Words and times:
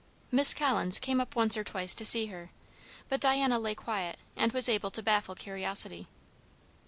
Miss 0.31 0.55
Collins 0.55 0.97
came 0.97 1.21
up 1.21 1.35
once 1.35 1.55
or 1.55 1.63
twice 1.63 1.93
to 1.93 2.05
see 2.07 2.25
her, 2.25 2.49
but 3.07 3.19
Diana 3.21 3.59
lay 3.59 3.75
quiet, 3.75 4.17
and 4.35 4.51
was 4.51 4.67
able 4.67 4.89
to 4.89 5.03
baffle 5.03 5.35
curiosity. 5.35 6.07